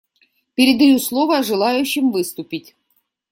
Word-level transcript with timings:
Передаю 0.55 0.97
слово 0.97 1.43
желающим 1.43 2.11
выступить. 2.11 2.73